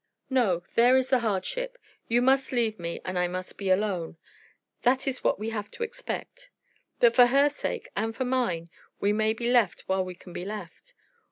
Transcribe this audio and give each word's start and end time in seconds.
"No. 0.31 0.63
There 0.73 0.97
is 0.97 1.11
the 1.11 1.19
hardship. 1.19 1.77
You 2.07 2.23
must 2.23 2.51
leave 2.51 2.79
me, 2.79 2.99
and 3.05 3.19
I 3.19 3.27
must 3.27 3.55
be 3.55 3.69
alone. 3.69 4.17
That 4.81 5.07
is 5.07 5.23
what 5.23 5.37
we 5.37 5.49
have 5.49 5.69
to 5.69 5.83
expect. 5.83 6.49
But 6.99 7.15
for 7.15 7.27
her 7.27 7.49
sake, 7.49 7.87
and 7.95 8.15
for 8.15 8.25
mine, 8.25 8.71
we 8.99 9.13
may 9.13 9.33
be 9.33 9.51
left 9.51 9.81
while 9.85 10.03
we 10.03 10.15
can 10.15 10.33
be 10.33 10.43
left. 10.43 10.95